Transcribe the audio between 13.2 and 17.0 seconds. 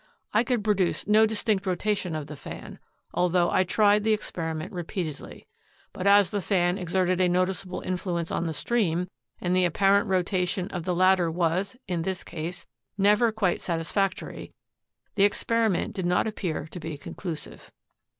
quite satisfactory, the experiment did not appear to be